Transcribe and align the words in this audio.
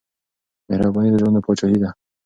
مهرباني 0.67 1.09
د 1.11 1.15
زړونو 1.19 1.43
پاچاهي 1.45 1.77
ده. 1.83 1.89